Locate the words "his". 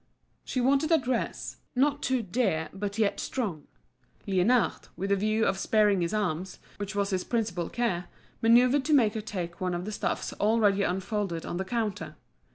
6.01-6.11, 7.11-7.23